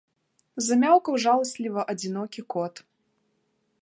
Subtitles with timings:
[0.67, 2.83] Замяўкаў жаласліва адзінокі кот.